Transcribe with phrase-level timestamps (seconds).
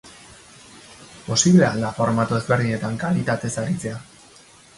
[1.27, 4.03] Posible al da formato ezberdinetan kalitatez aritzea?